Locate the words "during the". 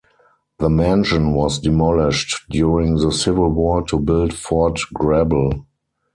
2.49-3.11